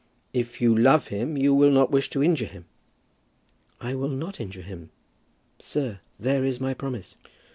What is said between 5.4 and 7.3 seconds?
Sir, there is my promise."